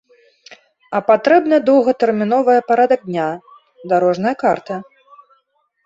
[0.99, 3.29] А патрэбна доўгатэрміновая парадак дня,
[3.93, 4.85] дарожная карта.